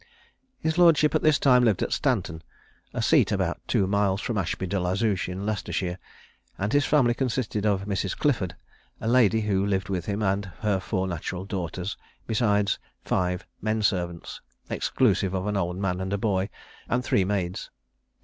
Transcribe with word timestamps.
His 0.57 0.79
lordship 0.79 1.13
at 1.13 1.21
this 1.21 1.37
time 1.37 1.63
lived 1.63 1.83
at 1.83 1.93
Stanton, 1.93 2.41
a 2.91 3.03
seat 3.03 3.31
about 3.31 3.61
two 3.67 3.85
miles 3.85 4.19
from 4.19 4.35
Ashby 4.35 4.65
de 4.65 4.79
la 4.79 4.95
Zouch, 4.95 5.29
in 5.29 5.45
Leicestershire; 5.45 5.99
and 6.57 6.73
his 6.73 6.85
family 6.87 7.13
consisted 7.13 7.67
of 7.67 7.85
Mrs. 7.85 8.17
Clifford, 8.17 8.55
a 8.99 9.07
lady 9.07 9.41
who 9.41 9.63
lived 9.63 9.89
with 9.89 10.07
him, 10.07 10.23
and 10.23 10.45
her 10.61 10.79
four 10.79 11.07
natural 11.07 11.45
daughters, 11.45 11.97
besides 12.25 12.79
five 13.03 13.45
men 13.61 13.83
servants, 13.83 14.41
exclusive 14.71 15.35
of 15.35 15.45
an 15.45 15.55
old 15.55 15.77
man 15.77 16.01
and 16.01 16.13
a 16.13 16.17
boy, 16.17 16.49
and 16.89 17.03
three 17.03 17.23
maids. 17.23 17.69